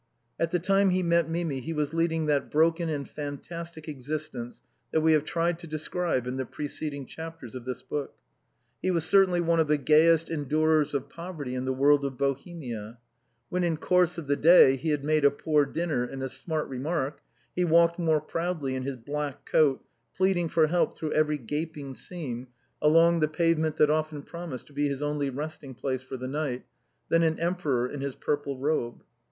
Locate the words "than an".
27.09-27.39